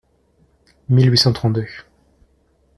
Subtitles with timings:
[0.89, 1.67] mille huit cent trente-deux).